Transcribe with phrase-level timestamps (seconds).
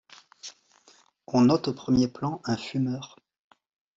[1.27, 3.19] On note au premier-plan un fumeur.